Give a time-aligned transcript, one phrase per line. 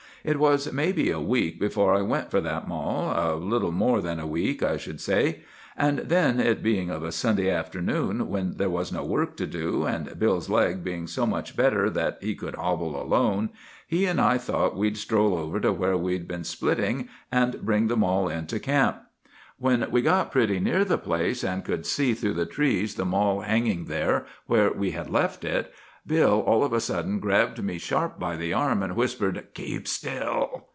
[0.23, 4.27] "'It was maybe a week before I went for that mall,—a little more than a
[4.27, 5.39] week, I should say;
[5.75, 9.83] and then, it being of a Sunday afternoon, when there was no work to do,
[9.85, 13.49] and Bill's leg being so much better that he could hobble alone,
[13.87, 17.97] he and I thought we'd stroll over to where we'd been splitting, and bring the
[17.97, 19.01] mall in to camp.
[19.57, 23.41] "'When we got pretty near the place, and could see through the trees the mall
[23.41, 25.73] hanging there where we had left it,
[26.07, 30.65] Bill all of a sudden grabbed me sharp by the arm, and whispered, "Keep still!"